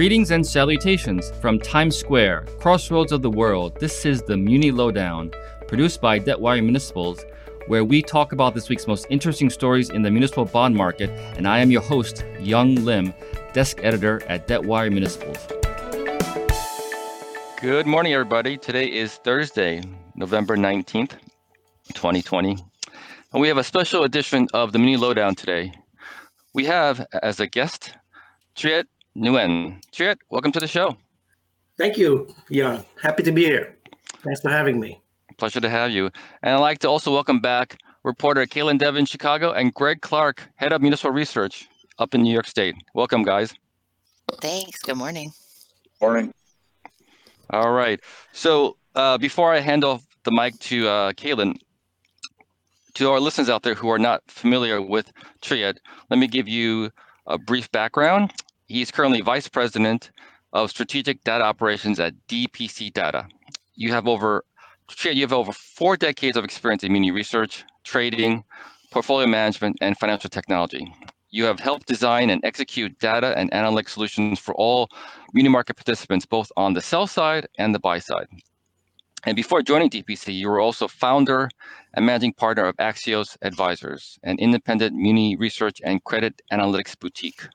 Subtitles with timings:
[0.00, 3.78] Greetings and salutations from Times Square, crossroads of the world.
[3.80, 5.30] This is the Muni Lowdown,
[5.68, 7.22] produced by Debtwire Municipals,
[7.66, 11.10] where we talk about this week's most interesting stories in the municipal bond market.
[11.36, 13.12] And I am your host, Yong Lim,
[13.52, 15.36] desk editor at Debtwire Municipals.
[17.60, 18.56] Good morning, everybody.
[18.56, 19.82] Today is Thursday,
[20.14, 21.18] November 19th,
[21.92, 22.56] 2020.
[23.34, 25.74] And we have a special edition of the Muni Lowdown today.
[26.54, 27.92] We have as a guest
[28.56, 28.86] Triet
[29.16, 29.82] Nguyen.
[29.92, 30.96] Triet, welcome to the show.
[31.76, 32.84] Thank you, Yong.
[33.02, 33.76] Happy to be here.
[34.22, 35.00] Thanks for having me.
[35.38, 36.10] Pleasure to have you.
[36.42, 40.72] And I'd like to also welcome back reporter Caitlin Devitt, Chicago, and Greg Clark, head
[40.72, 42.74] of municipal research up in New York State.
[42.94, 43.54] Welcome, guys.
[44.40, 44.82] Thanks.
[44.82, 45.32] Good morning.
[46.00, 46.32] Morning.
[47.50, 48.00] All right.
[48.32, 51.56] So uh, before I hand off the mic to uh, Caitlin,
[52.94, 55.78] to our listeners out there who are not familiar with Triet,
[56.10, 56.90] let me give you
[57.26, 58.32] a brief background.
[58.70, 60.12] He's currently vice president
[60.52, 63.26] of strategic data operations at DPC Data.
[63.74, 64.44] You have over
[65.02, 68.44] you have over four decades of experience in muni research, trading,
[68.92, 70.86] portfolio management, and financial technology.
[71.30, 74.88] You have helped design and execute data and analytic solutions for all
[75.32, 78.28] muni market participants, both on the sell side and the buy side.
[79.24, 81.50] And before joining DPC, you were also founder
[81.94, 87.48] and managing partner of Axios Advisors, an independent muni research and credit analytics boutique.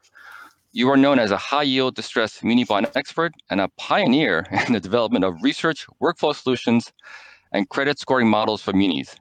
[0.78, 4.74] You are known as a high yield distressed muni bond expert and a pioneer in
[4.74, 6.92] the development of research workflow solutions
[7.54, 9.16] and credit scoring models for munis.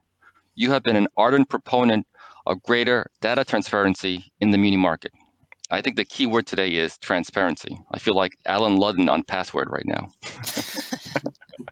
[0.56, 2.08] You have been an ardent proponent
[2.44, 5.12] of greater data transparency in the muni market.
[5.70, 7.78] I think the key word today is transparency.
[7.92, 10.10] I feel like Allen Ludden on password right now.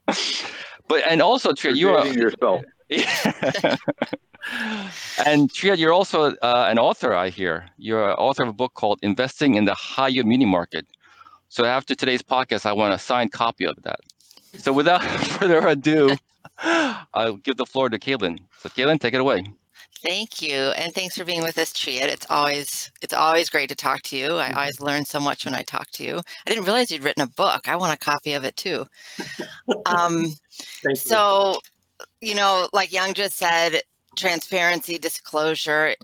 [0.92, 2.62] but and also Triet, you are yourself.
[5.26, 7.14] and Triet, you're also uh, an author.
[7.14, 10.44] I hear you're an author of a book called "Investing in the High Yield Muni
[10.44, 10.86] Market."
[11.48, 14.00] So after today's podcast, I want a signed copy of that.
[14.58, 15.02] So without
[15.38, 16.16] further ado,
[17.14, 18.40] I'll give the floor to Caitlin.
[18.58, 19.46] So Caitlin, take it away.
[20.02, 22.08] Thank you, and thanks for being with us, Triet.
[22.08, 24.34] It's always it's always great to talk to you.
[24.34, 26.18] I always learn so much when I talk to you.
[26.18, 27.68] I didn't realize you'd written a book.
[27.68, 28.84] I want a copy of it too.
[29.86, 30.34] Um,
[30.94, 31.60] so,
[32.20, 33.82] you know, like Yong just said,
[34.16, 35.94] transparency, disclosure,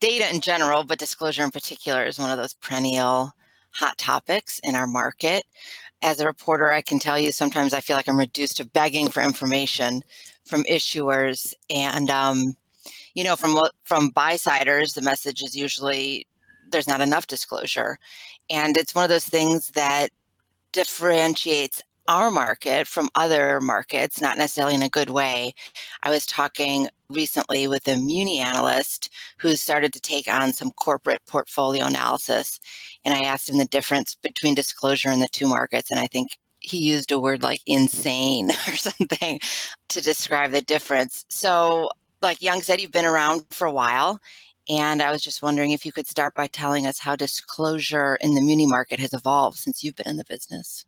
[0.00, 3.32] data in general, but disclosure in particular is one of those perennial
[3.72, 5.44] hot topics in our market.
[6.00, 9.08] As a reporter, I can tell you sometimes I feel like I'm reduced to begging
[9.08, 10.02] for information
[10.46, 12.56] from issuers and um,
[13.14, 16.26] you know, from from buy-siders, the message is usually
[16.70, 17.98] there's not enough disclosure.
[18.50, 20.10] And it's one of those things that
[20.72, 25.54] differentiates our market from other markets, not necessarily in a good way.
[26.02, 31.22] I was talking recently with a Muni analyst who started to take on some corporate
[31.26, 32.60] portfolio analysis.
[33.04, 35.90] And I asked him the difference between disclosure in the two markets.
[35.90, 39.40] And I think he used a word like insane or something
[39.88, 41.24] to describe the difference.
[41.30, 41.90] So
[42.24, 44.20] like Yong said, you've been around for a while.
[44.68, 48.34] And I was just wondering if you could start by telling us how disclosure in
[48.34, 50.86] the muni market has evolved since you've been in the business.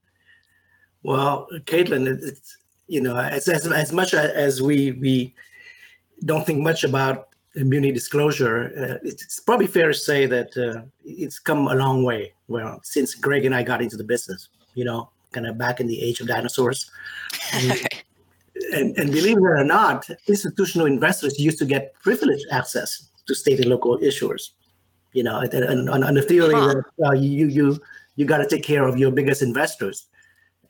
[1.03, 2.57] Well, Caitlin, it's
[2.89, 5.35] you know as as, as much as we we
[6.25, 11.39] don't think much about muni disclosure, uh, it's probably fair to say that uh, it's
[11.39, 12.33] come a long way.
[12.49, 15.87] Well, since Greg and I got into the business, you know, kind of back in
[15.87, 16.91] the age of dinosaurs.
[17.53, 17.87] and,
[18.73, 23.69] and believe it or not, institutional investors used to get privileged access to state and
[23.69, 24.51] local issuers.
[25.13, 26.83] You know, and, on, on the theory huh.
[26.99, 27.81] that uh, you you
[28.17, 30.07] you got to take care of your biggest investors,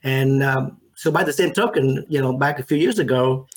[0.03, 3.47] and um, so by the same token, you know, back a few years ago,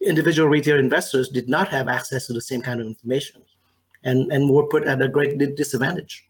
[0.00, 3.42] individual retail investors did not have access to the same kind of information,
[4.04, 6.24] and and were put at a great disadvantage.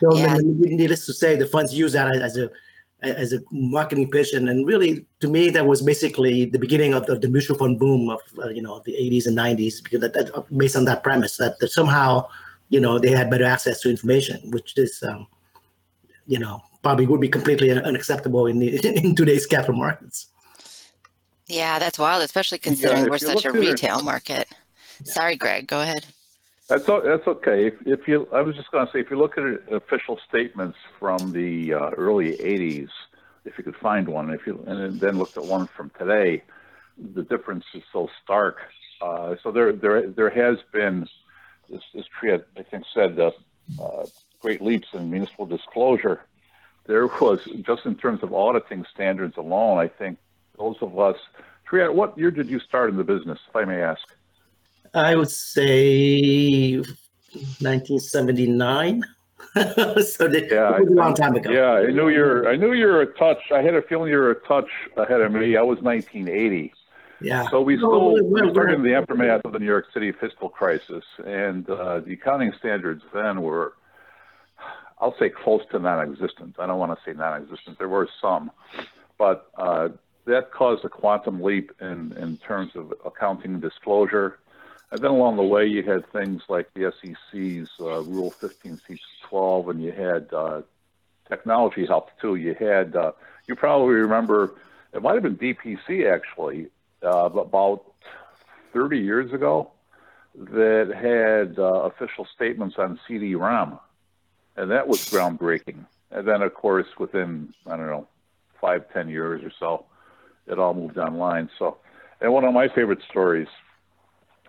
[0.00, 0.38] So, yeah.
[0.40, 2.50] needless to say, the funds use that as a
[3.02, 7.06] as a marketing pitch, and, and really to me that was basically the beginning of
[7.06, 10.14] the, the mutual fund boom of uh, you know the 80s and 90s because that,
[10.14, 12.26] that, based on that premise that, that somehow
[12.68, 15.26] you know they had better access to information, which is um,
[16.26, 20.26] you know probably would be completely unacceptable in the, in today's capital markets.
[21.46, 24.48] Yeah, that's wild, especially considering yeah, we're such a retail it, market.
[25.04, 26.04] Sorry, Greg, go ahead.
[26.68, 27.66] That's that's okay.
[27.66, 30.76] If, if you, I was just going to say, if you look at official statements
[30.98, 32.90] from the uh, early '80s,
[33.46, 36.42] if you could find one, if you and then looked at one from today,
[37.14, 38.58] the difference is so stark.
[39.00, 41.08] Uh, so there, there, there has been,
[41.70, 43.30] this, this Triet, I think, said uh,
[43.80, 44.06] uh,
[44.40, 46.22] great leaps in municipal disclosure.
[46.86, 49.78] There was just in terms of auditing standards alone.
[49.78, 50.18] I think
[50.58, 51.16] those of us,
[51.70, 54.02] Triet, what year did you start in the business, if I may ask?
[54.98, 59.02] I would say 1979.
[59.54, 61.50] so they, Yeah, it was a long time ago.
[61.50, 62.48] Yeah, I knew you're.
[62.48, 63.38] I knew you were a touch.
[63.52, 65.56] I had a feeling you were a touch ahead of me.
[65.56, 66.72] I was 1980,
[67.20, 67.44] Yeah.
[67.50, 69.86] so we No, still we're- we we're- started in the aftermath of the New York
[69.94, 73.74] City fiscal crisis, and uh, the accounting standards then were,
[75.00, 76.56] I'll say, close to non-existent.
[76.58, 77.78] I don't want to say non-existent.
[77.78, 78.50] There were some,
[79.16, 79.88] but uh,
[80.26, 84.38] that caused a quantum leap in in terms of accounting disclosure.
[84.90, 89.82] And then along the way, you had things like the SEC's uh, Rule 15c12, and
[89.82, 90.62] you had uh,
[91.28, 92.36] technology helped too.
[92.36, 93.12] You had, uh,
[93.46, 94.54] you probably remember,
[94.94, 96.68] it might have been DPC actually,
[97.02, 97.84] uh, about
[98.72, 99.70] 30 years ago,
[100.34, 103.78] that had uh, official statements on CD-ROM,
[104.56, 105.84] and that was groundbreaking.
[106.10, 108.08] And then, of course, within I don't know,
[108.60, 109.84] five, ten years or so,
[110.46, 111.50] it all moved online.
[111.58, 111.76] So,
[112.20, 113.48] and one of my favorite stories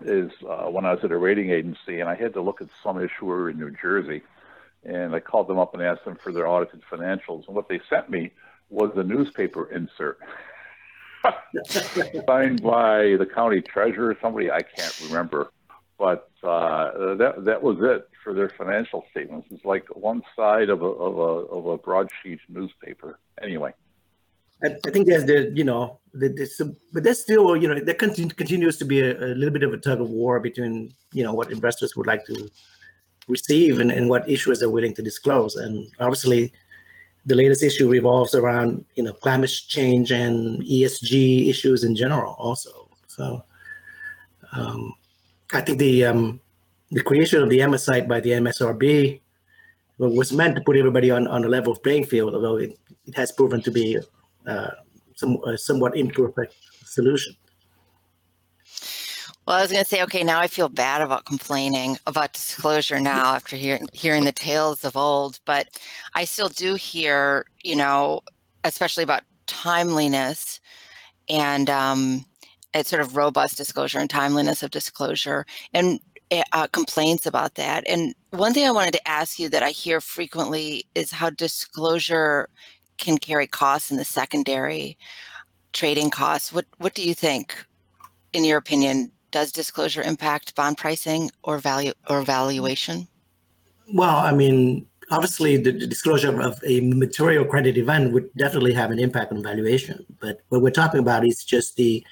[0.01, 2.67] is uh, when I was at a rating agency and I had to look at
[2.83, 4.21] some issuer in New Jersey,
[4.83, 7.79] and I called them up and asked them for their audited financials, and what they
[7.89, 8.31] sent me
[8.69, 10.19] was a newspaper insert.
[11.65, 15.51] Signed by the county treasurer, somebody I can't remember,
[15.97, 19.47] but uh, that that was it for their financial statements.
[19.51, 23.19] It's like one side of a of a of a broadsheet newspaper.
[23.41, 23.73] Anyway,
[24.63, 27.95] I, I think there's the you know the, some, but there's still you know there
[27.95, 31.23] continu- continues to be a, a little bit of a tug of war between you
[31.23, 32.49] know what investors would like to
[33.27, 35.55] receive and, and what issuers are willing to disclose.
[35.55, 36.51] And obviously
[37.25, 42.89] the latest issue revolves around you know climate change and ESG issues in general also.
[43.07, 43.43] So
[44.51, 44.93] um,
[45.53, 46.41] I think the um,
[46.91, 49.21] the creation of the MSite by the MSRB
[49.99, 53.33] was meant to put everybody on, on a level playing field although it, it has
[53.33, 53.99] proven to be
[54.47, 54.71] uh,
[55.15, 56.55] some a somewhat imperfect
[56.85, 57.35] solution.
[59.45, 62.99] Well, I was going to say, okay, now I feel bad about complaining about disclosure
[62.99, 65.67] now after hearing hearing the tales of old, but
[66.13, 68.21] I still do hear, you know,
[68.63, 70.59] especially about timeliness
[71.29, 72.25] and um,
[72.73, 75.99] it's sort of robust disclosure and timeliness of disclosure and
[76.53, 77.83] uh, complaints about that.
[77.87, 82.49] And one thing I wanted to ask you that I hear frequently is how disclosure
[82.99, 84.97] can carry costs in the secondary
[85.73, 86.53] trading costs.
[86.53, 87.55] What what do you think,
[88.33, 89.11] in your opinion?
[89.31, 93.07] Does disclosure impact bond pricing or value or valuation?
[93.93, 98.91] Well, I mean, obviously, the, the disclosure of a material credit event would definitely have
[98.91, 100.05] an impact on valuation.
[100.19, 102.03] But what we're talking about is just the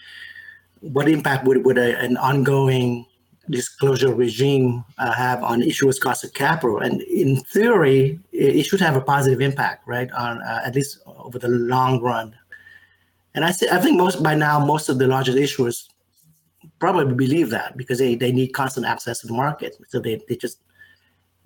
[0.82, 3.06] what impact would would a, an ongoing
[3.50, 6.80] disclosure regime uh, have on issuers' cost of capital?
[6.80, 11.40] And in theory, it, should have a positive impact, right, on uh, at least over
[11.40, 12.36] the long run.
[13.36, 15.88] And I, I think most by now, most of the largest issuers
[16.80, 19.78] probably believe that because they, they need constant access to the market.
[19.90, 20.60] So they, they just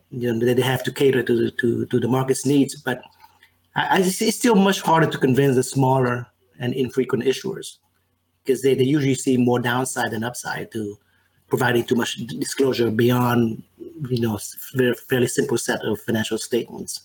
[0.09, 2.75] you know they have to cater to the, to, to the market's needs.
[2.81, 3.01] But
[3.75, 6.27] I, I it's still much harder to convince the smaller
[6.59, 7.77] and infrequent issuers
[8.43, 10.97] because they, they usually see more downside than upside to
[11.51, 13.61] providing too much disclosure beyond
[14.09, 14.39] you know
[14.73, 17.01] very fairly simple set of financial statements.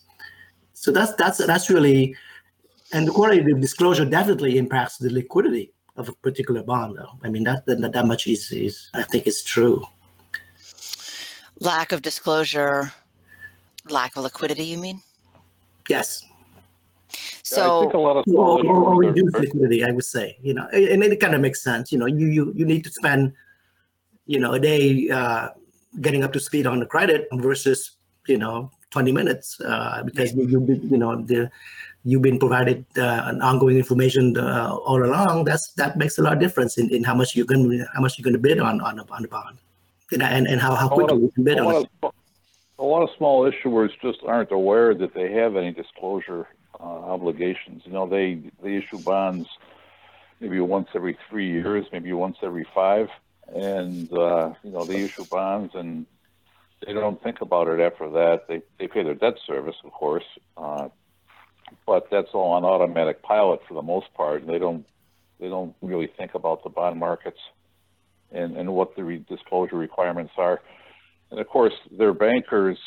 [0.72, 2.16] So that's that's that's really
[2.92, 7.12] and the quality of disclosure definitely impacts the liquidity of a particular bond though.
[7.24, 9.84] I mean that that, that much is is I think is true.
[11.58, 12.92] Lack of disclosure,
[13.88, 15.00] lack of liquidity, you mean?
[15.88, 16.24] Yes.
[17.42, 20.36] So I think a lot of or, or, or issuers reduce liquidity, I would say.
[20.42, 21.92] You know, and it kind of makes sense.
[21.92, 23.32] You know, you you you need to spend,
[24.26, 25.50] you know, a day uh,
[26.00, 27.92] getting up to speed on the credit versus
[28.26, 31.50] you know 20 minutes uh, because you you be- you know the
[32.04, 35.44] you've been provided uh, an ongoing information uh, all along.
[35.44, 38.00] That's that makes a lot of difference in, in how much you're going to how
[38.00, 39.58] much you're going to bid on on on the bond,
[40.12, 41.88] and and, and how, how quickly you can bid on it.
[42.02, 42.12] of
[42.78, 46.46] a lot of small issuers just aren't aware that they have any disclosure
[46.78, 46.82] uh,
[47.14, 47.82] obligations.
[47.84, 49.48] You know, they they issue bonds
[50.40, 53.08] maybe once every three years, maybe once every five,
[53.54, 56.06] and uh, you know they issue bonds and
[56.84, 58.42] they don't think about it after that.
[58.48, 60.24] They they pay their debt service, of course,
[60.56, 60.88] uh,
[61.86, 64.42] but that's all on automatic pilot for the most part.
[64.42, 64.86] And they don't
[65.40, 67.40] they don't really think about the bond markets
[68.30, 70.60] and and what the re- disclosure requirements are.
[71.30, 72.78] And of course, their bankers,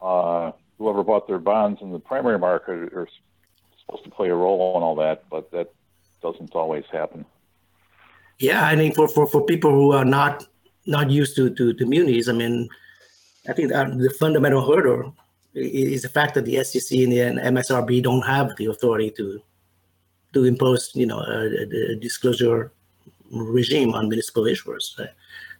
[0.00, 3.08] uh, whoever bought their bonds in the primary market, are
[3.80, 5.72] supposed to play a role in all that, but that
[6.22, 7.26] doesn't always happen.
[8.38, 10.46] Yeah, I mean, for, for, for people who are not
[10.86, 12.68] not used to to, to munis, I mean,
[13.48, 15.14] I think that the fundamental hurdle
[15.54, 19.40] is the fact that the SEC and the MSRB don't have the authority to
[20.34, 22.72] to impose, you know, a, a- disclosure
[23.30, 24.98] regime on municipal issuers.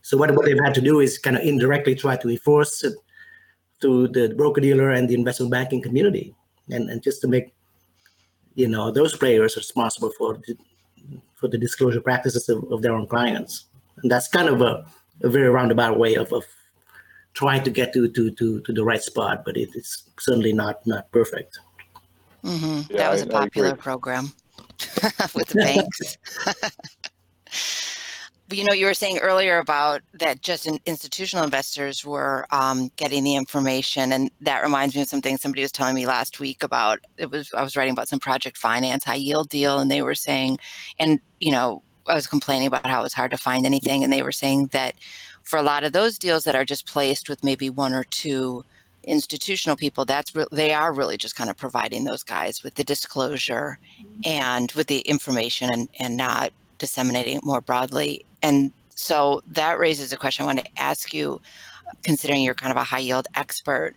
[0.03, 2.95] So what, what they've had to do is kind of indirectly try to enforce it
[3.81, 6.35] to the broker dealer and the investment banking community,
[6.71, 7.53] and, and just to make
[8.55, 10.39] you know those players responsible for
[11.35, 13.67] for the disclosure practices of, of their own clients.
[14.03, 14.87] And that's kind of a,
[15.23, 16.45] a very roundabout way of, of
[17.35, 20.87] trying to get to, to, to, to the right spot, but it, it's certainly not
[20.87, 21.59] not perfect.
[22.45, 22.93] Mm-hmm.
[22.93, 24.33] Yeah, that was I, a popular program
[25.35, 26.19] with the banks.
[28.53, 33.25] you know, you were saying earlier about that just in institutional investors were um, getting
[33.25, 37.01] the information, and that reminds me of something somebody was telling me last week about.
[37.19, 40.15] It was I was writing about some project finance high yield deal, and they were
[40.15, 40.59] saying,
[40.99, 44.13] and you know, I was complaining about how it was hard to find anything, and
[44.13, 44.95] they were saying that
[45.43, 48.65] for a lot of those deals that are just placed with maybe one or two
[49.05, 52.85] institutional people that's re- they are really just kind of providing those guys with the
[52.85, 53.79] disclosure
[54.25, 60.13] and with the information and and not disseminating it more broadly and so that raises
[60.13, 61.41] a question I want to ask you,
[62.03, 63.95] considering you're kind of a high yield expert.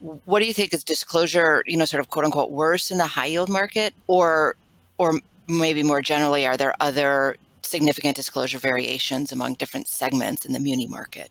[0.00, 3.06] What do you think is disclosure, you know, sort of quote unquote worse in the
[3.06, 4.56] high yield market or
[4.98, 10.60] or maybe more generally, are there other significant disclosure variations among different segments in the
[10.60, 11.30] muni market?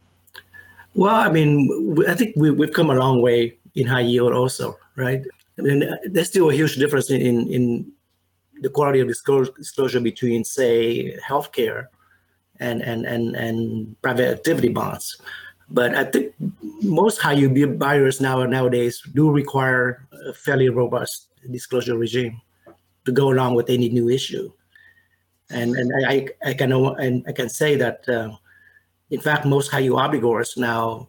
[0.94, 4.78] Well, I mean, I think we, have come a long way in high yield also,
[4.96, 5.22] right?
[5.58, 7.92] I mean, there's still a huge difference in, in
[8.62, 11.88] the quality of disclosure between, say, healthcare
[12.60, 15.22] and and and and private activity bonds.
[15.70, 16.34] But I think
[16.82, 22.42] most high yield buyers now nowadays do require a fairly robust disclosure regime
[23.06, 24.52] to go along with any new issue.
[25.50, 28.32] And and I I can and I can say that uh,
[29.10, 31.08] in fact most high yield obligors now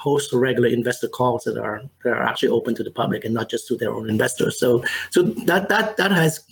[0.00, 3.50] host regular investor calls that are that are actually open to the public and not
[3.50, 4.58] just to their own investors.
[4.58, 6.44] So so that that that has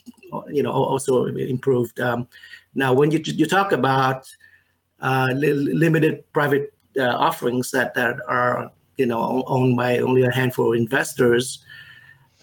[0.48, 2.00] you know also improved.
[2.00, 2.28] Um,
[2.78, 4.28] now, when you you talk about
[5.00, 10.30] uh, li- limited private uh, offerings that, that are you know owned by only a
[10.30, 11.64] handful of investors,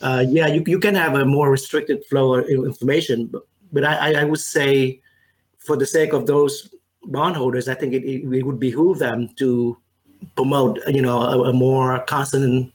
[0.01, 3.27] uh, yeah, you, you can have a more restricted flow of information.
[3.27, 5.01] But, but I, I would say,
[5.57, 6.69] for the sake of those
[7.05, 9.77] bondholders, I think it, it, would behoove them to
[10.35, 12.73] promote you know a, a more constant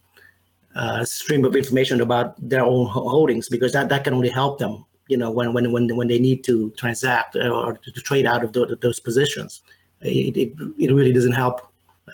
[0.75, 4.87] uh, stream of information about their own holdings because that, that can only help them
[5.11, 8.45] you know when when when when they need to transact or to, to trade out
[8.45, 9.63] of the, those positions
[10.03, 11.61] it, it, it really doesn't help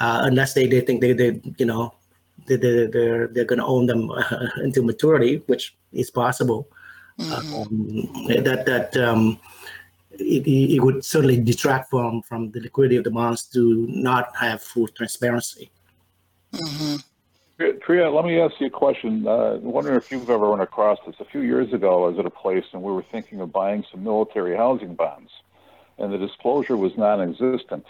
[0.00, 1.92] uh, unless they, they think they, they you know
[2.46, 6.68] they, they, they're they're going to own them uh, until maturity which is possible
[7.18, 7.54] mm-hmm.
[7.54, 9.38] um, that that um,
[10.18, 14.62] it, it would certainly detract from from the liquidity of the bonds to not have
[14.62, 15.70] full transparency
[16.52, 16.96] mm-hmm.
[17.58, 19.26] Triet, let me ask you a question.
[19.26, 21.16] Uh, wondering if you've ever run across this.
[21.20, 23.82] A few years ago, I was at a place and we were thinking of buying
[23.90, 25.30] some military housing bonds,
[25.96, 27.86] and the disclosure was non-existent.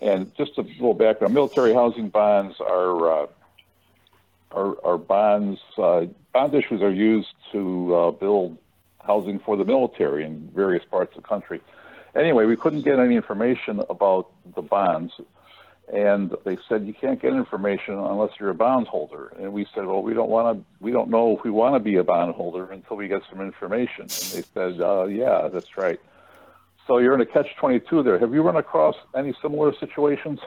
[0.00, 3.26] And just a little background: military housing bonds are uh,
[4.50, 5.60] are, are, bonds.
[5.78, 8.58] Uh, bond issues are used to uh, build
[9.04, 11.60] housing for the military in various parts of the country.
[12.16, 15.12] Anyway, we couldn't get any information about the bonds
[15.92, 19.32] and they said you can't get information unless you're a bondholder.
[19.38, 20.64] And we said, well, we don't want to.
[20.80, 24.02] We don't know if we want to be a bondholder until we get some information.
[24.02, 26.00] And they said, uh, yeah, that's right.
[26.86, 28.18] So you're in a catch-22 there.
[28.18, 30.40] Have you run across any similar situations?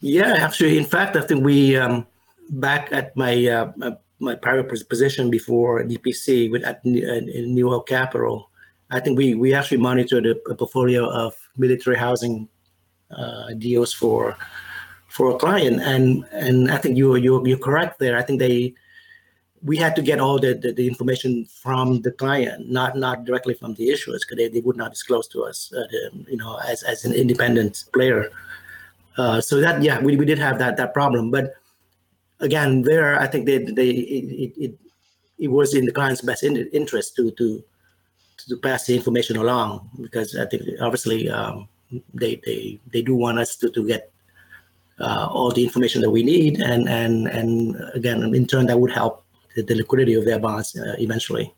[0.00, 2.06] Yeah, actually, in fact, I think we um,
[2.50, 3.72] back at my uh,
[4.18, 8.50] my prior position before DPC with at NewOak Capital.
[8.90, 12.48] I think we we actually monitored a, portfolio of military housing
[13.58, 14.36] deals for
[15.08, 18.16] for a client, and and I think you you you're correct there.
[18.16, 18.74] I think they
[19.62, 23.54] we had to get all the, the, the, information from the client, not not directly
[23.54, 26.56] from the issuers, because they, they would not disclose to us, uh, the, you know,
[26.68, 28.30] as, as an independent player.
[29.16, 31.54] Uh, so that yeah, we, we did have that that problem, but
[32.40, 34.78] again, there I think they they it, it,
[35.38, 37.64] it was in the client's best in, interest to to
[38.48, 41.68] to pass the information along because I think obviously um,
[42.14, 44.10] they they they do want us to to get
[45.00, 48.92] uh, all the information that we need, and and and again, in turn, that would
[48.92, 49.24] help
[49.54, 51.52] the, the liquidity of their bonds uh, eventually.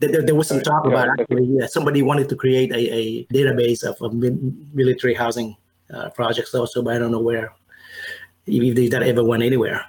[0.00, 3.24] There, there, was some talk yeah, about actually, yeah, somebody wanted to create a, a
[3.34, 5.56] database of, of military housing
[5.92, 7.52] uh, projects also, but I don't know where
[8.46, 9.84] if that ever went anywhere.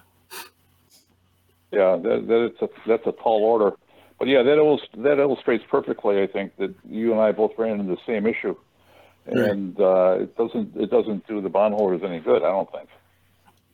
[1.71, 3.77] Yeah, that, that it's a, that's a tall order.
[4.17, 7.79] But yeah, that, illust- that illustrates perfectly, I think, that you and I both ran
[7.79, 8.57] into the same issue
[9.31, 12.43] and uh, it doesn't it doesn't do the bondholders any good.
[12.43, 12.89] I don't think.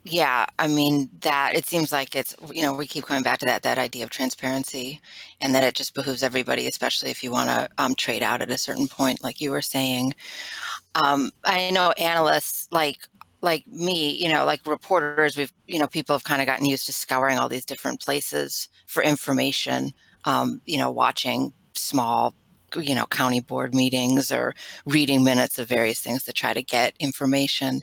[0.08, 3.46] Yeah, I mean that it seems like it's you know we keep coming back to
[3.46, 5.02] that that idea of transparency,
[5.42, 8.52] and that it just behooves everybody, especially if you want to um, trade out at
[8.52, 10.14] a certain point, like you were saying.
[10.94, 13.00] Um, I know analysts like
[13.42, 16.86] like me, you know, like reporters, we've, you know, people have kind of gotten used
[16.88, 19.94] to scouring all these different places for information,
[20.26, 22.34] um, you know, watching small,
[22.82, 24.54] you know, county board meetings or
[24.86, 27.82] reading minutes of various things to try to get information.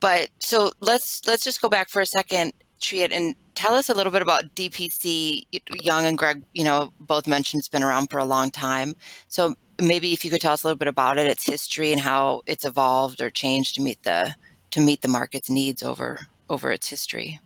[0.00, 3.94] But so let's let's just go back for a second, Triet, and tell us a
[3.94, 5.44] little bit about DPC.
[5.82, 8.94] Yong and Greg, you know, both mentioned it's been around for a long time.
[9.28, 12.00] So maybe if you could tell us a little bit about it, its history, and
[12.00, 14.34] how it's evolved or changed to meet the
[14.72, 17.40] to meet the market's needs over over its history.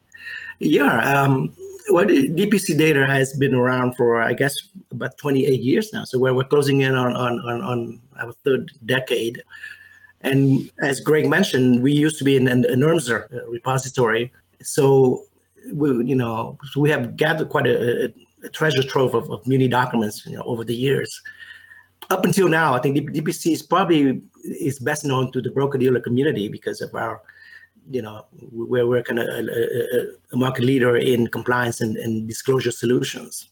[0.59, 1.55] Yeah, um,
[1.97, 4.55] well, DPC data has been around for I guess
[4.91, 6.05] about 28 years now.
[6.05, 9.43] So we're, closing in on on on, on our third decade.
[10.21, 14.31] And as Greg mentioned, we used to be in an, an NRMSIR uh, repository.
[14.61, 15.25] So
[15.73, 18.13] we, you know, we have gathered quite a,
[18.45, 21.23] a treasure trove of, of Muni documents you know, over the years
[22.11, 26.01] up until now, I think DPC is probably is best known to the broker dealer
[26.01, 27.21] community because of our,
[27.91, 32.71] you know, we're kind of a, a, a, market leader in compliance and, and disclosure
[32.71, 33.51] solutions.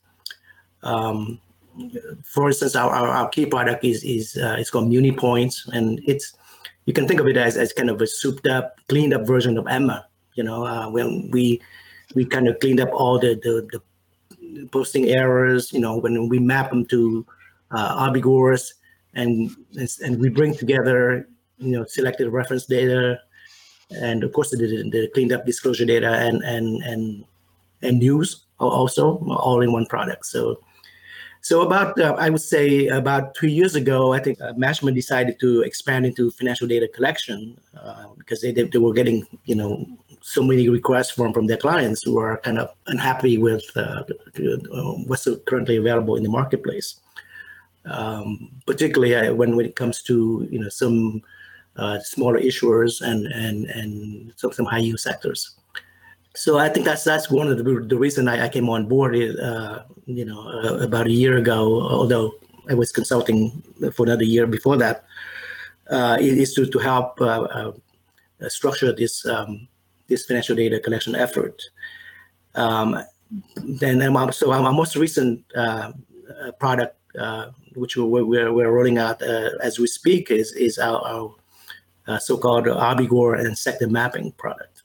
[0.82, 1.40] Um,
[2.24, 6.00] for instance, our, our, our, key product is is uh, it's called Muni Points, and
[6.06, 6.34] it's
[6.84, 9.56] you can think of it as, as kind of a souped up, cleaned up version
[9.56, 10.04] of EMMA.
[10.34, 11.60] You know, uh, when we
[12.14, 13.82] we kind of cleaned up all the, the the
[14.66, 15.72] posting errors.
[15.72, 17.26] You know, when we map them to
[17.70, 18.12] uh,
[19.14, 19.50] and
[20.02, 23.20] and we bring together you know selected reference data,
[24.00, 27.24] and of course they, the cleaned up disclosure data and and and
[27.82, 30.26] and news also all in one product.
[30.26, 30.60] So.
[31.40, 35.60] So about, uh, I would say about two years ago, I think uh, decided to
[35.60, 39.84] expand into financial data collection uh, because they, they were getting, you know,
[40.22, 44.04] so many requests from from their clients who are kind of unhappy with uh,
[45.06, 46.98] what's currently available in the marketplace
[47.86, 51.22] um, particularly uh, when, when it comes to you know some
[51.76, 55.56] uh, smaller issuers and and and some, some high yield sectors.
[56.34, 59.14] So I think that's that's one of the the reason I, I came on board.
[59.16, 62.32] Uh, you know, uh, about a year ago, although
[62.68, 63.62] I was consulting
[63.94, 65.04] for another year before that,
[65.90, 67.72] uh, is to to help uh,
[68.48, 69.68] structure this um,
[70.08, 71.62] this financial data collection effort.
[72.54, 73.02] Um,
[73.56, 74.00] then
[74.32, 75.44] so our most recent
[76.58, 80.98] product uh, which we're, we're, we're, rolling out uh, as we speak, is, is our,
[81.06, 81.34] our
[82.06, 84.82] uh, so-called Obligor and sector mapping product.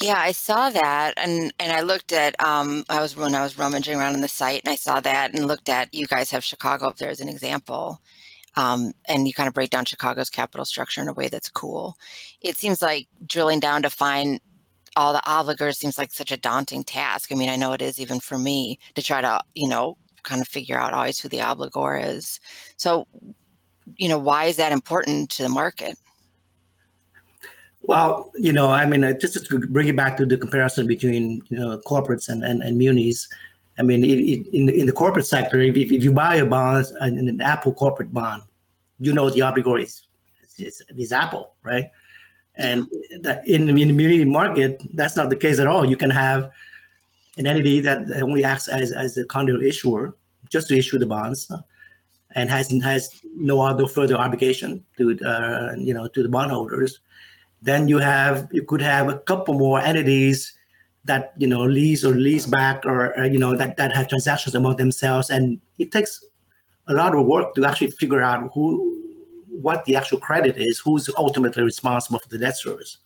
[0.00, 2.34] Yeah, I saw that, and and I looked at.
[2.44, 5.34] Um, I was when I was rummaging around on the site, and I saw that,
[5.34, 5.94] and looked at.
[5.94, 8.00] You guys have Chicago up there as an example,
[8.56, 11.96] um, and you kind of break down Chicago's capital structure in a way that's cool.
[12.40, 14.40] It seems like drilling down to find
[14.96, 17.32] all the obligors seems like such a daunting task.
[17.32, 20.40] I mean, I know it is even for me to try to, you know, kind
[20.40, 22.40] of figure out always who the obligor is.
[22.76, 23.06] So,
[23.96, 25.98] you know, why is that important to the market?
[27.82, 31.42] Well, you know, I mean, uh, just to bring it back to the comparison between
[31.48, 33.28] you know corporates and and, and munis.
[33.78, 36.86] I mean, it, it, in in the corporate sector, if, if you buy a bond,
[37.00, 38.42] an, an Apple corporate bond,
[39.00, 40.06] you know the obligor is
[40.58, 41.90] is, Apple, right?
[42.56, 42.86] And
[43.46, 45.84] in, in the muni market, that's not the case at all.
[45.84, 46.50] You can have
[47.36, 50.14] an entity that only acts as, as the conduit issuer
[50.48, 51.50] just to issue the bonds
[52.34, 57.00] and has has no other further obligation to uh, you know to the bondholders
[57.62, 60.52] then you have you could have a couple more entities
[61.04, 64.54] that you know lease or lease back or, or you know that that have transactions
[64.54, 66.24] among themselves and it takes
[66.88, 68.90] a lot of work to actually figure out who
[69.48, 72.98] what the actual credit is who's ultimately responsible for the debt service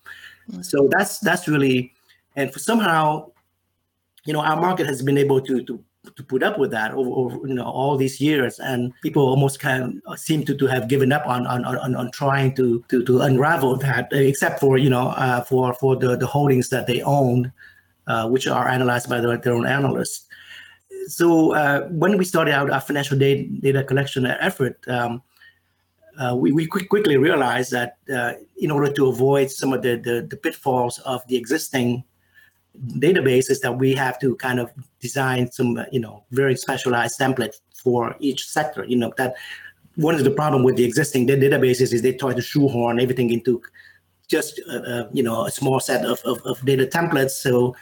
[0.51, 0.63] mm-hmm.
[0.63, 1.93] so that's that's really
[2.37, 3.31] and for somehow
[4.29, 5.83] you know, our market has been able to to
[6.17, 8.59] to put up with that over, over, you know all these years.
[8.59, 12.11] And people almost kind of seem to, to have given up on on, on, on
[12.11, 16.27] trying to, to to unravel that except for you know uh, for for the, the
[16.27, 17.53] holdings that they own
[18.07, 20.27] uh, which are analyzed by their, their own analysts.
[21.07, 25.23] So uh, when we started out our financial data, data collection effort um,
[26.19, 29.97] uh, we, we quick, quickly realized that uh, in order to avoid some of the,
[29.97, 32.03] the, the pitfalls of the existing
[32.87, 38.17] databases that we have to kind of design some, you know, very specialized template for
[38.21, 38.85] each sector.
[38.85, 39.35] You know, that
[39.97, 43.63] one of the problem with the existing databases is they try to shoehorn everything into
[44.29, 47.31] just, uh, uh, you know, a small set of, of, of data templates.
[47.31, 47.75] So,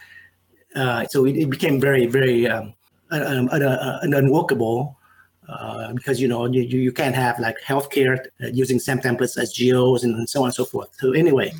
[0.75, 2.73] uh, so it, it, became very, very um,
[3.11, 4.97] un, un, un, unworkable
[5.49, 9.57] uh, because you know you, you can't have like healthcare uh, using same templates as
[9.57, 10.89] GOs and, and, so on and so forth.
[10.99, 11.53] So anyway,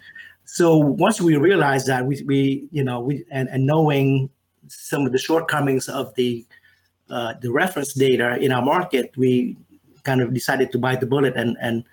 [0.49, 4.29] so once we realized that we, we you know we and, and knowing
[4.67, 6.45] some of the shortcomings of the
[7.09, 9.55] uh, the reference data in our market we
[10.03, 11.83] kind of decided to bite the bullet and and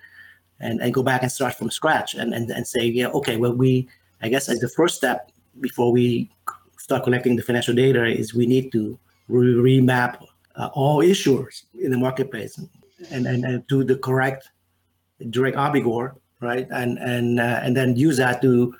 [0.59, 3.53] and, and go back and start from scratch and, and, and say, yeah, okay, well,
[3.53, 3.87] we,
[4.21, 6.29] I guess as the first step before we
[6.77, 10.23] start collecting the financial data is we need to re- remap
[10.55, 12.57] uh, all issuers in the marketplace
[13.11, 14.49] and, and, and do the correct
[15.29, 16.15] direct obligor,
[16.45, 16.67] right?
[16.69, 18.75] And, and, uh, and then use that to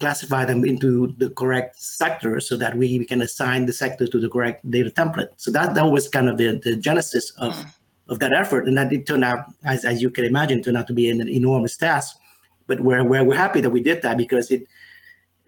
[0.00, 4.18] classify them into the correct sector so that we, we can assign the sector to
[4.20, 5.28] the correct data template.
[5.36, 7.66] So that, that was kind of the, the genesis of, mm.
[8.08, 8.66] of that effort.
[8.66, 11.26] And that it turned out, as, as you can imagine, turned out to be an
[11.28, 12.16] enormous task.
[12.66, 14.66] But we're, we're, we're happy that we did that because it,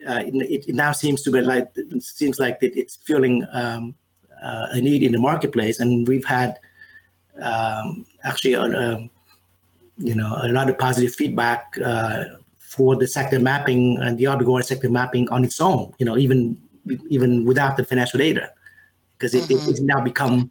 [0.07, 3.95] uh, it, it, now seems to be like, it seems like it, it's filling um,
[4.43, 5.81] uh, a need in the marketplace.
[5.81, 6.59] And we've had
[7.41, 8.99] um, actually, uh,
[9.99, 12.25] you know, a lot of positive feedback uh,
[12.59, 16.61] for the sector mapping and the obligor sector mapping on its own, you know, even
[17.09, 18.53] even without the financial data,
[19.17, 19.69] because it, mm-hmm.
[19.69, 20.51] it, it's now become,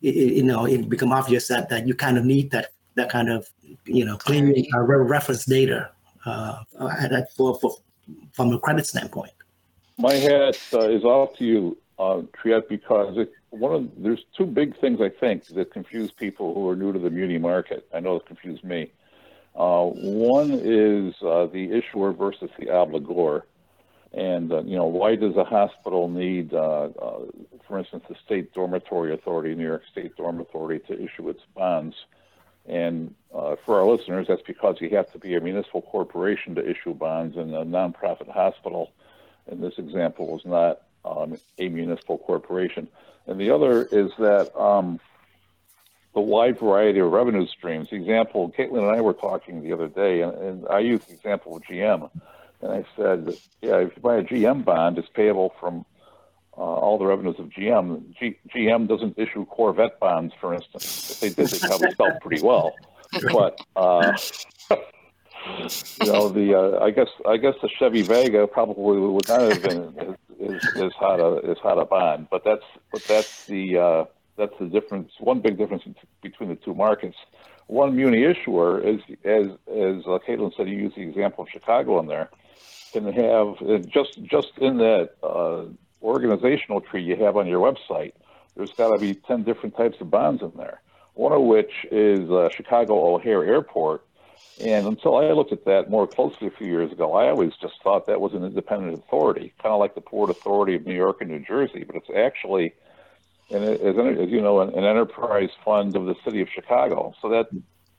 [0.00, 3.30] it, you know, it become obvious that, that you kind of need that that kind
[3.30, 3.48] of,
[3.84, 5.90] you know, clean uh, reference data
[6.24, 6.62] uh,
[7.36, 7.76] for, for
[8.32, 9.32] from a credit standpoint.
[9.98, 14.46] My hat uh, is off to you, uh, Triet, because it, one of there's two
[14.46, 17.86] big things I think that confuse people who are new to the muni market.
[17.94, 18.92] I know it confused me.
[19.54, 23.42] Uh, one is uh, the issuer versus the obligor.
[24.12, 27.20] And, uh, you know, why does a hospital need, uh, uh,
[27.66, 31.96] for instance, the State Dormitory Authority, New York State Dorm Authority, to issue its bonds?
[32.66, 36.68] And uh, for our listeners, that's because you have to be a municipal corporation to
[36.68, 38.90] issue bonds, and a nonprofit hospital,
[39.50, 42.88] in this example, was not um, a municipal corporation.
[43.26, 45.00] And the other is that um,
[46.14, 47.90] the wide variety of revenue streams.
[47.90, 51.14] The example, Caitlin and I were talking the other day, and, and I used the
[51.14, 52.10] example of GM.
[52.62, 55.84] And I said, yeah, if you buy a GM bond, it's payable from
[56.56, 58.16] uh, all the revenues of GM.
[58.18, 61.10] G- GM doesn't issue Corvette bonds, for instance.
[61.10, 62.74] If they did, they probably sell pretty well.
[63.32, 64.16] But uh,
[66.00, 69.62] you know, the uh, I guess I guess the Chevy Vega probably would not have
[69.62, 70.14] been as,
[70.48, 72.28] as, as hot a as hot a bond.
[72.30, 74.04] But that's but that's the uh,
[74.36, 75.12] that's the difference.
[75.18, 75.84] One big difference
[76.22, 77.16] between the two markets.
[77.68, 81.98] One muni issuer is, as as uh, Caitlin said, you use the example of Chicago
[81.98, 82.30] in there,
[82.92, 85.64] can have uh, just just in that uh,
[86.02, 88.12] organizational tree you have on your website.
[88.56, 90.80] There's got to be ten different types of bonds in there.
[91.14, 94.05] One of which is uh, Chicago O'Hare Airport.
[94.58, 97.74] And until I looked at that more closely a few years ago, I always just
[97.82, 101.20] thought that was an independent authority, kind of like the Port Authority of New York
[101.20, 101.84] and New Jersey.
[101.84, 102.72] But it's actually
[103.50, 107.14] and as, as you know, an, an, enterprise fund of the city of Chicago.
[107.22, 107.48] So that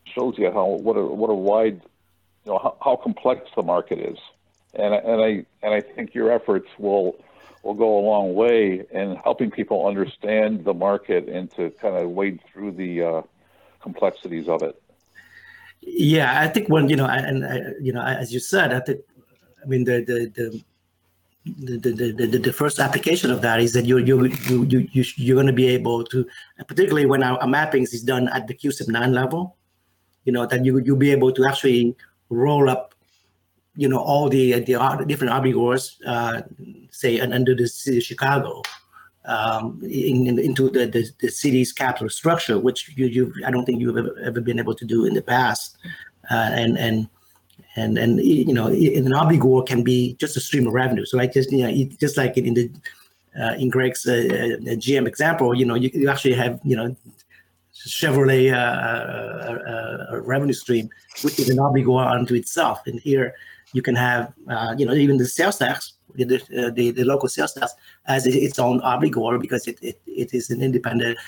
[0.04, 1.80] shows you how what a what a wide,
[2.44, 4.18] you know, how, how complex the market is.
[4.74, 7.16] And and I and I think your efforts will
[7.62, 12.10] will go a long way in helping people understand the market and to kind of
[12.10, 13.22] wade through the uh,
[13.80, 14.80] complexities of it.
[15.80, 19.00] Yeah, I think when you know, and you know, as you said, I think,
[19.62, 20.64] I mean, the the the
[21.56, 25.34] the, the, the, the, first application of that is that you you you you you're
[25.34, 26.26] going to be able to,
[26.66, 29.56] particularly when our, our mappings is done at the CUSIP nine level,
[30.24, 31.96] you know that you you'll be able to actually
[32.28, 32.94] roll up,
[33.76, 36.42] you know, all the the different obligors, uh,
[36.90, 38.62] say and under the city of Chicago,
[39.28, 43.64] um, in, in, into the, the, the city's capital structure, which you you I don't
[43.64, 45.76] think you've ever, ever been able to do in the past,
[46.30, 47.08] uh, and and
[47.76, 51.04] and and you know an obligor can be just a stream of revenue.
[51.04, 52.70] So just you know just like in the
[53.38, 56.96] uh, in Greg's uh, uh GM example, you know you, you actually have you know
[57.86, 60.88] Chevrolet uh, uh, uh, revenue stream,
[61.22, 62.80] which is an obligor unto itself.
[62.86, 63.34] And here
[63.72, 64.32] you can have
[64.78, 65.92] you know even the sales tax.
[66.14, 67.74] The, the, the local sales tax
[68.06, 71.18] as its own obligor because it, it, it is an independent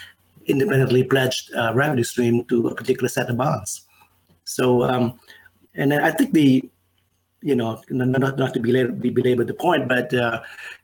[0.46, 3.82] independently pledged revenue stream to a particular set of bonds.
[4.44, 5.20] So um,
[5.74, 6.68] and I think the,
[7.42, 10.42] you know, not not to belabor, belabor the point, but uh,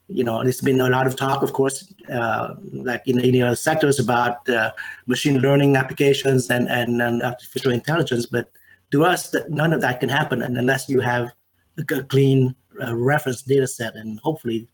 [0.09, 3.57] you know, there's been a lot of talk, of course, uh, like in any other
[3.57, 4.71] sectors about uh,
[5.07, 8.25] machine learning applications and, and, and artificial intelligence.
[8.27, 8.51] But
[8.93, 11.33] to us, none of that can happen unless you have
[11.79, 14.69] a clean uh, reference data set, and hopefully,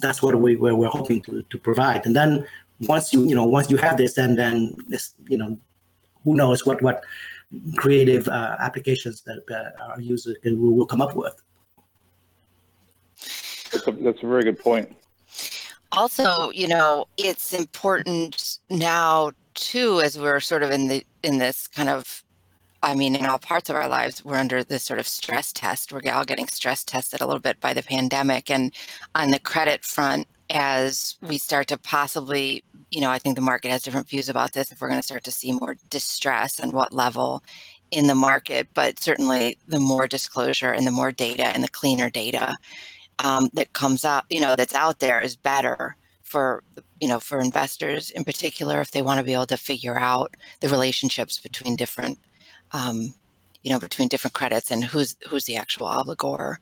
[0.00, 2.06] that's what we we're, we're hoping to, to provide.
[2.06, 2.46] And then
[2.80, 5.58] once you you know once you have this, and then this you know,
[6.24, 7.04] who knows what what
[7.76, 11.34] creative uh, applications that uh, our users will, will come up with.
[13.72, 14.94] That's a, that's a very good point.
[15.92, 21.66] Also, you know, it's important now too, as we're sort of in the in this
[21.68, 22.24] kind of
[22.82, 25.92] I mean, in all parts of our lives, we're under this sort of stress test.
[25.92, 28.50] We're all getting stress tested a little bit by the pandemic.
[28.50, 28.74] And
[29.14, 33.70] on the credit front, as we start to possibly you know, I think the market
[33.70, 34.70] has different views about this.
[34.70, 37.42] If we're going to start to see more distress and what level
[37.90, 42.10] in the market, but certainly the more disclosure and the more data and the cleaner
[42.10, 42.54] data
[43.18, 46.62] um, that comes out, you know, that's out there is better for
[46.98, 50.34] you know for investors in particular if they want to be able to figure out
[50.60, 52.18] the relationships between different
[52.72, 53.14] um,
[53.62, 56.56] you know between different credits and who's who's the actual obligor.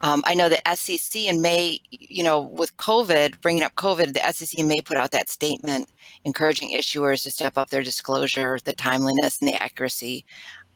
[0.00, 4.32] Um, i know the sec in may you know with covid bringing up covid the
[4.32, 5.90] sec may put out that statement
[6.24, 10.24] encouraging issuers to step up their disclosure the timeliness and the accuracy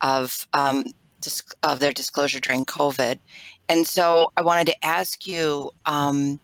[0.00, 0.84] of um,
[1.62, 3.18] of their disclosure during covid.
[3.68, 6.40] And so i wanted to ask you um,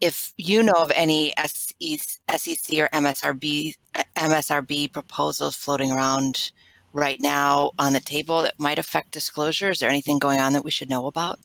[0.00, 3.74] if you know of any SEC or MSRB
[4.16, 6.50] MSRB proposals floating around
[6.92, 10.64] right now on the table that might affect disclosure, is there anything going on that
[10.64, 11.38] we should know about?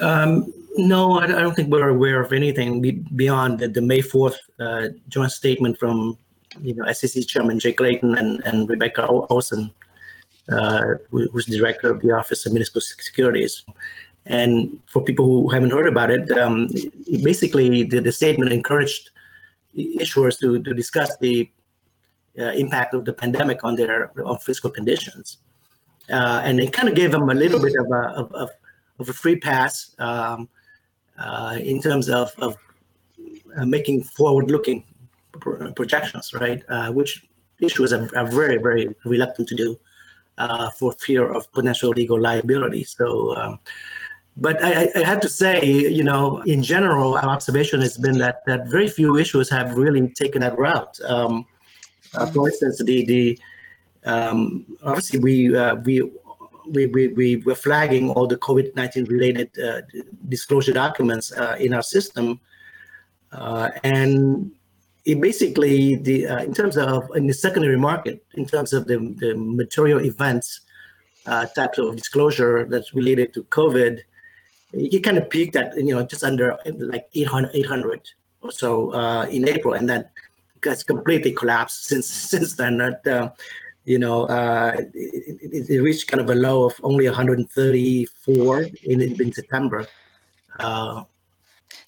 [0.00, 4.88] Um, no, I, don't think we're aware of anything beyond the, the May 4th uh,
[5.08, 6.18] joint statement from
[6.60, 9.70] you know SEC Chairman Jay Clayton and, and Rebecca Olsen,
[10.50, 13.64] uh, who's director of the Office of Municipal Securities.
[14.26, 16.68] And for people who haven't heard about it, um,
[17.22, 19.10] basically the, the, statement encouraged
[19.76, 21.48] issuers to, to discuss the
[22.38, 25.38] uh, impact of the pandemic on their on fiscal conditions.
[26.10, 28.50] Uh, and it kind of gave them a little bit of a, of,
[29.00, 30.48] of, a free pass um,
[31.18, 32.56] uh, in terms of, of
[33.56, 34.84] uh, making forward-looking
[35.74, 36.62] projections, right?
[36.68, 37.26] Uh, which
[37.60, 39.76] issuers are, are, very, very reluctant to do
[40.38, 42.84] uh, for fear of potential legal liability.
[42.84, 43.58] So um,
[44.36, 48.44] but I, I have to say, you know, in general, our observation has been that
[48.46, 51.00] that very few issues have really taken that route.
[51.08, 51.46] Um,
[52.14, 53.38] uh, for instance, the the
[54.04, 56.02] um, obviously we, uh, we
[56.70, 59.82] we we we were flagging all the COVID nineteen related uh,
[60.28, 62.40] disclosure documents uh, in our system,
[63.32, 64.50] uh, and
[65.04, 68.98] it basically the uh, in terms of in the secondary market, in terms of the
[69.18, 70.60] the material events
[71.56, 73.98] types of disclosure that's related to COVID
[74.72, 78.00] he kind of peaked at you know just under like 800, 800
[78.42, 78.92] or so
[79.24, 80.04] in April, and then
[80.66, 82.78] has completely collapsed since since then.
[82.78, 83.30] That uh,
[83.84, 89.32] you know uh, it, it, reached kind of a low of only 134 in in
[89.32, 89.86] September.
[90.58, 91.04] Uh,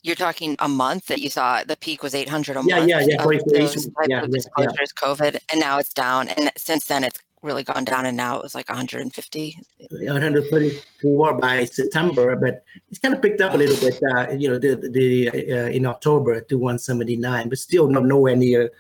[0.02, 2.88] You're talking a month that you saw the peak was 800 a yeah, month.
[2.88, 3.24] Yeah, yeah, yeah.
[3.24, 4.26] Those yeah,
[4.58, 4.68] yeah.
[4.96, 6.28] COVID, and now it's down.
[6.28, 9.58] And since then, it's really gone down and now it was like 150
[9.90, 14.58] 134 by september but it's kind of picked up a little bit uh, you know
[14.58, 18.70] the the uh, in october to 179 but still not nowhere near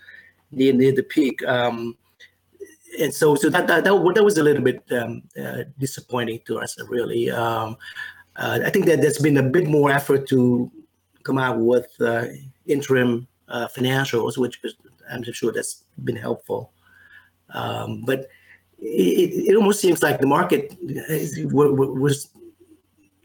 [0.50, 1.96] near, near the peak um,
[3.00, 6.58] and so so that that, that, that was a little bit um, uh, disappointing to
[6.58, 7.76] us really um,
[8.36, 10.70] uh, i think that there's been a bit more effort to
[11.22, 12.24] come out with uh,
[12.66, 14.60] interim uh, financials which
[15.10, 16.72] i'm sure that's been helpful
[17.50, 18.28] um, but
[18.80, 22.28] it, it almost seems like the market is, was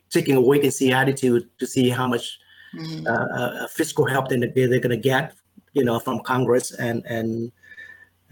[0.10, 2.40] taking a wait and see attitude to see how much
[2.76, 3.08] mm-hmm.
[3.08, 5.34] uh, uh fiscal help they're, they're going to get,
[5.74, 7.52] you know, from Congress and and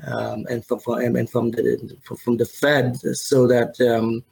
[0.08, 4.24] um, and from, from and from the from the Fed, so that um,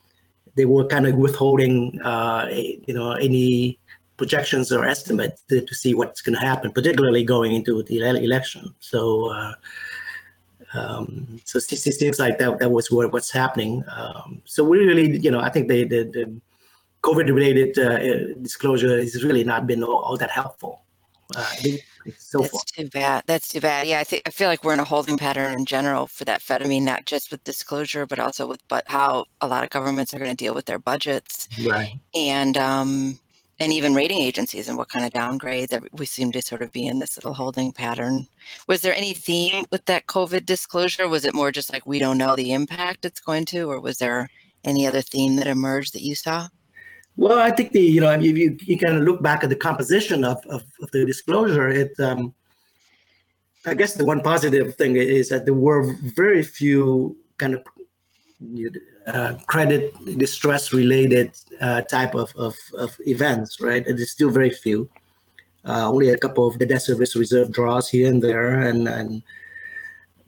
[0.56, 3.80] they were kind of withholding, uh, you know, any
[4.17, 8.73] projections or estimates to, to see what's going to happen, particularly going into the election.
[8.80, 9.32] So.
[9.32, 9.54] Uh,
[10.73, 13.84] um, so it seems like that that was what, what's happening.
[13.95, 16.41] Um, so we really, you know, I think the the, the
[17.01, 20.82] COVID-related uh, disclosure has really not been all, all that helpful.
[21.36, 21.45] Uh,
[22.17, 22.62] so That's far.
[22.65, 23.23] too bad.
[23.27, 23.88] That's too bad.
[23.88, 26.41] Yeah, I think I feel like we're in a holding pattern in general for that
[26.41, 26.63] Fed.
[26.63, 30.13] I mean, not just with disclosure, but also with but how a lot of governments
[30.13, 31.47] are going to deal with their budgets.
[31.63, 31.99] Right.
[32.15, 33.19] And um,
[33.60, 36.72] and even rating agencies and what kind of downgrade that we seem to sort of
[36.72, 38.28] be in this little holding pattern.
[38.67, 41.08] Was there any theme with that COVID disclosure?
[41.08, 43.98] Was it more just like we don't know the impact it's going to, or was
[43.98, 44.30] there
[44.63, 46.48] any other theme that emerged that you saw?
[47.17, 49.56] Well, I think the you know if you you kind of look back at the
[49.56, 52.34] composition of of, of the disclosure, it um,
[53.65, 57.63] I guess the one positive thing is that there were very few kind of
[59.08, 63.86] uh, credit distress related uh, type of, of, of, events, right?
[63.86, 64.89] And there's still very few.
[65.65, 69.21] Uh, only a couple of the debt service reserve draws here and there, and and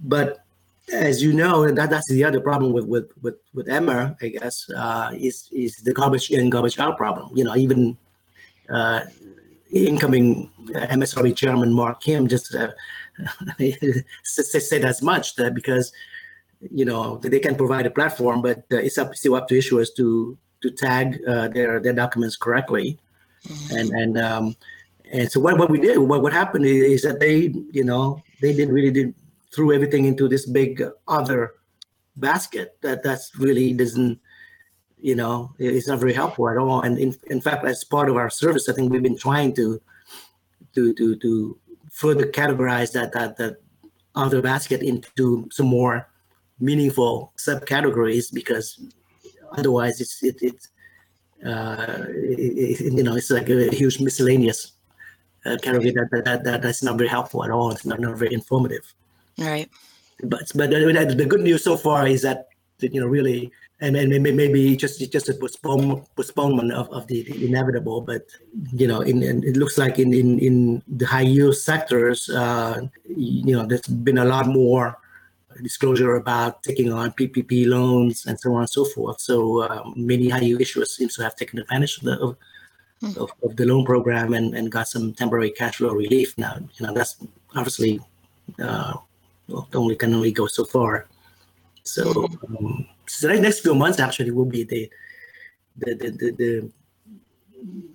[0.02, 0.44] but
[0.92, 4.70] as you know, that that's the other problem with with with with EMMA, I guess,
[4.76, 7.30] uh, is is the garbage in, garbage out problem.
[7.34, 7.98] You know, even
[8.70, 9.02] uh,
[9.72, 12.72] incoming MSRB chairman Mark Kim just uh,
[14.24, 15.94] said as much that because
[16.70, 19.90] you know they can provide a platform, but uh, it's up still up to issuers
[19.98, 23.00] to to tag uh, their their documents correctly,
[23.48, 23.76] mm-hmm.
[23.78, 24.56] and and um,
[25.12, 28.54] and so what, what we did what, what happened is that they you know they
[28.54, 29.14] didn't really did
[29.52, 31.54] threw everything into this big other
[32.16, 32.78] basket.
[32.82, 34.20] That that's really doesn't,
[35.00, 36.82] you know, it's not very helpful at all.
[36.82, 39.82] And in, in fact, as part of our service, I think we've been trying to
[40.76, 41.58] to to to
[41.92, 43.58] further categorize that that that
[44.16, 46.08] other basket into some more
[46.62, 48.80] meaningful subcategories because
[49.58, 50.70] otherwise it's it, it's
[51.46, 54.74] uh, it, it, you know it's like a huge miscellaneous
[55.46, 57.72] uh, category that, that, that that's not very helpful at all.
[57.72, 58.94] It's not, not very informative.
[59.38, 59.70] Right.
[60.24, 64.10] But but the, the good news so far is that you know really and, and
[64.10, 68.22] maybe, maybe just just a postpone, postponement of, of the, the inevitable but
[68.72, 72.82] you know in, in, it looks like in in, in the high yield sectors uh,
[73.06, 74.98] you know there's been a lot more
[75.62, 79.20] disclosure about taking on PPP loans and so on and so forth.
[79.20, 82.38] So um, many yield issuers seems to have taken advantage of the of,
[83.04, 83.18] mm.
[83.18, 86.38] of, of, the loan program and, and got some temporary cash flow relief.
[86.38, 87.18] Now, you know, that's
[87.56, 88.00] obviously
[88.60, 88.94] uh,
[89.48, 91.08] well, only can only go so far.
[91.84, 92.56] So, hmm.
[92.56, 94.90] um, so the next few months actually will be the
[95.78, 96.72] the the the, the,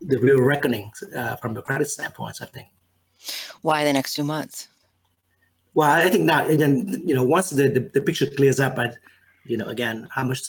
[0.06, 2.38] the real reckoning uh, from the credit standpoint.
[2.40, 2.68] I think.
[3.62, 4.68] Why the next two months?
[5.76, 8.96] Well, I think now, again, you know, once the, the, the picture clears up, but
[9.44, 10.48] you know, again, how much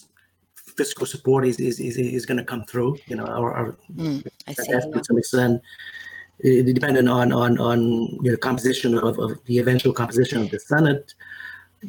[0.56, 4.24] fiscal support is is is, is going to come through, you know, or, or mm,
[4.24, 5.62] to some extent,
[6.40, 7.80] it, depending on on on
[8.24, 11.14] you know composition of, of the eventual composition of the Senate,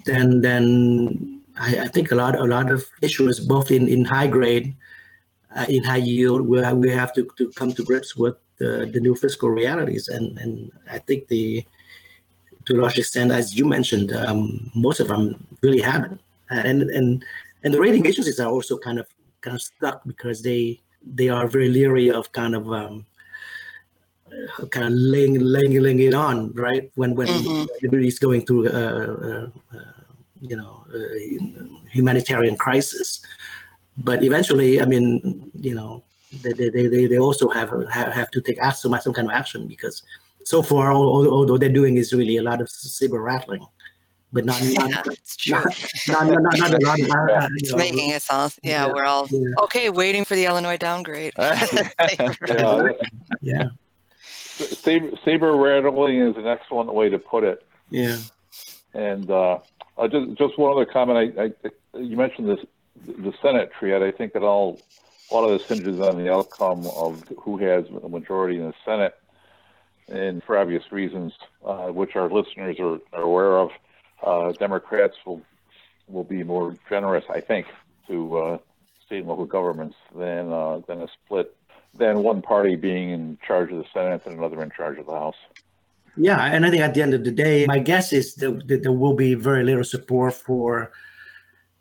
[0.05, 4.27] then then I, I think a lot a lot of issues both in in high
[4.27, 4.74] grade,
[5.55, 8.98] uh, in high yield, where we have to to come to grips with the the
[8.98, 11.64] new fiscal realities, and and I think the
[12.69, 16.21] to a large extent, as you mentioned, um, most of them really haven't.
[16.51, 17.25] And and
[17.65, 19.07] and the rating agencies are also kind of
[19.41, 23.07] kind of stuck because they they are very leery of kind of um,
[24.31, 27.65] uh, kind of laying, laying laying it on right when when mm-hmm.
[27.77, 28.85] everybody's going through a,
[29.31, 29.33] a,
[29.77, 29.81] a
[30.41, 30.85] you know
[31.91, 33.25] humanitarian crisis.
[33.97, 36.05] But eventually, I mean, you know,
[36.43, 39.67] they they, they, they also have have, have to take some some kind of action
[39.67, 40.03] because
[40.49, 43.67] so far, all, all, all, they're doing is really a lot of saber rattling,
[44.33, 45.07] but not not,
[45.47, 45.63] yeah,
[46.09, 47.11] not, not, not, not, a lot of.
[47.11, 49.65] Uh, it's know, making it sound, yeah, yeah, we're all yeah.
[49.65, 51.35] okay, waiting for the Illinois downgrade.
[51.39, 52.89] yeah.
[53.43, 53.65] yeah.
[54.57, 57.67] Saber, saber rattling is an excellent way to put it.
[57.91, 58.17] Yeah.
[58.95, 59.59] And uh,
[60.11, 61.39] just just one other comment.
[61.39, 62.65] I, I you mentioned this
[63.05, 64.03] the Senate Triet.
[64.03, 64.81] I think that all
[65.31, 68.75] a lot of this hinges on the outcome of who has a majority in the
[68.87, 69.15] Senate
[70.09, 71.33] and for obvious reasons,
[71.64, 73.71] uh, which our listeners are, are aware of,
[74.23, 75.42] uh, Democrats will
[76.09, 77.66] will be more generous, I think,
[78.07, 78.59] to uh,
[79.05, 81.55] state and local governments than uh, than a split
[81.94, 85.12] than one party being in charge of the Senate and another in charge of the
[85.12, 85.37] House.
[86.16, 88.83] Yeah, and I think at the end of the day, my guess is that, that
[88.83, 90.90] there will be very little support for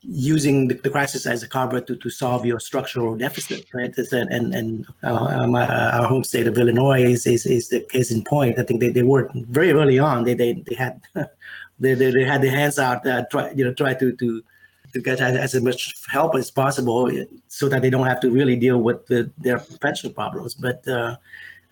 [0.02, 3.94] using the, the, crisis as a cover to, to solve your structural deficit, right?
[3.98, 8.12] And and uh, um, uh, our home state of Illinois is, is, is the case
[8.12, 8.60] in point.
[8.60, 10.24] I think they, they were very early on.
[10.24, 11.02] They they, they had
[11.80, 14.44] they, they, they had their hands out, uh, try you know try to to
[14.94, 17.12] to get as, as much help as possible,
[17.48, 20.54] so that they don't have to really deal with the, their pension problems.
[20.54, 21.18] But uh,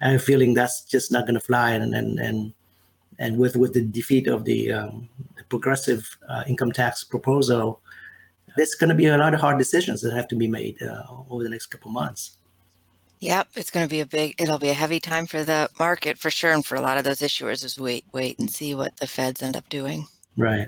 [0.02, 2.54] I'm feeling that's just not going to fly, and and and
[3.20, 7.82] and with with the defeat of the, um, the progressive uh, income tax proposal
[8.56, 11.04] there's going to be a lot of hard decisions that have to be made uh,
[11.30, 12.38] over the next couple months.
[13.20, 14.36] Yep, it's going to be a big.
[14.40, 17.04] It'll be a heavy time for the market for sure, and for a lot of
[17.04, 20.08] those issuers is wait, wait, and see what the Feds end up doing.
[20.38, 20.68] Right.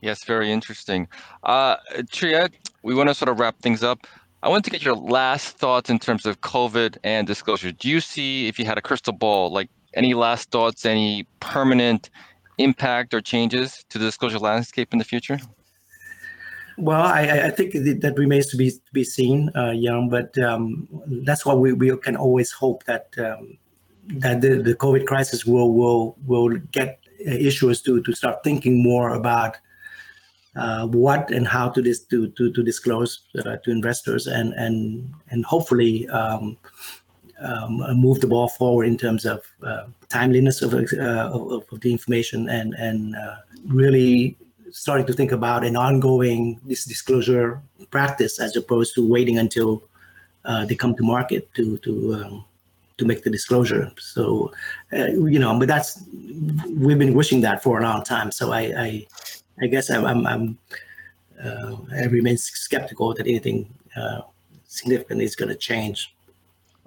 [0.00, 1.08] Yes, very interesting.
[1.44, 1.76] Uh,
[2.12, 4.06] Triet, we want to sort of wrap things up.
[4.42, 7.72] I want to get your last thoughts in terms of COVID and disclosure.
[7.72, 12.10] Do you see, if you had a crystal ball, like any last thoughts, any permanent
[12.58, 15.38] impact or changes to the disclosure landscape in the future?
[16.78, 20.08] Well, I, I think that remains to be to be seen, uh, Yong.
[20.08, 20.88] But um,
[21.24, 23.58] that's why we, we can always hope that um,
[24.18, 29.10] that the, the COVID crisis will will will get issuers to to start thinking more
[29.10, 29.56] about
[30.56, 35.12] uh, what and how to dis- to, to to disclose uh, to investors and and
[35.30, 36.56] and hopefully um,
[37.40, 41.92] um, move the ball forward in terms of uh, timeliness of, uh, of, of the
[41.92, 44.36] information and and uh, really
[44.72, 47.60] starting to think about an ongoing this disclosure
[47.90, 49.82] practice as opposed to waiting until
[50.44, 52.44] uh, they come to market to to um,
[52.98, 53.90] to make the disclosure.
[53.98, 54.52] So,
[54.92, 56.02] uh, you know, but that's
[56.68, 58.30] we've been wishing that for a long time.
[58.30, 59.06] So I I,
[59.62, 60.58] I guess I'm I'm, I'm
[61.42, 64.20] uh, I remain skeptical that anything uh,
[64.68, 66.14] significant is going to change.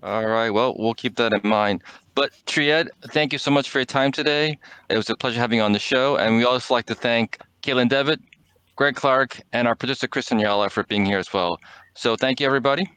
[0.04, 0.50] All right.
[0.50, 1.82] Well, we'll keep that in mind.
[2.16, 4.60] But Triet, thank you so much for your time today.
[4.90, 7.40] It was a pleasure having you on the show, and we also like to thank
[7.64, 8.20] Caitlin Devitt,
[8.76, 11.58] Greg Clark, and our producer Kristen Yala for being here as well.
[11.96, 12.90] So thank you, everybody.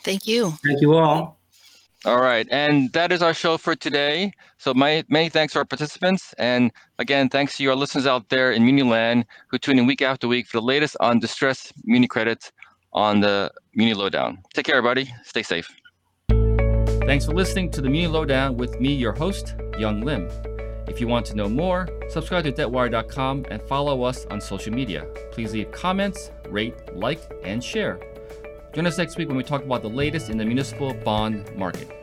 [0.00, 0.50] Thank you.
[0.64, 1.38] Thank you all.
[2.04, 4.32] All right, and that is our show for today.
[4.58, 8.50] So my, many thanks to our participants, and again, thanks to your listeners out there
[8.50, 12.50] in Muniland who tune in week after week for the latest on distressed Muni credits
[12.92, 14.38] on the Muni Lowdown.
[14.52, 15.14] Take care, everybody.
[15.22, 15.68] Stay safe.
[17.06, 20.28] Thanks for listening to the Muni Lowdown with me, your host, Yong Lim.
[20.92, 25.06] If you want to know more, subscribe to debtwire.com and follow us on social media.
[25.30, 27.98] Please leave comments, rate, like, and share.
[28.74, 32.01] Join us next week when we talk about the latest in the municipal bond market.